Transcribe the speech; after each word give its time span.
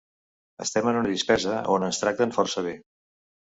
Estem 0.65 0.89
en 0.91 0.97
una 1.01 1.11
dispesa 1.11 1.59
on 1.75 1.87
ens 1.91 2.01
tracten 2.07 2.35
força 2.41 2.67
bé. 2.71 2.77